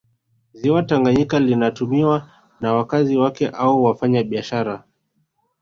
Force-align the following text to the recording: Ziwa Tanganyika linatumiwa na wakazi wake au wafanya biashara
Ziwa 0.53 0.83
Tanganyika 0.83 1.39
linatumiwa 1.39 2.29
na 2.59 2.73
wakazi 2.73 3.17
wake 3.17 3.47
au 3.49 3.83
wafanya 3.83 4.23
biashara 4.23 4.83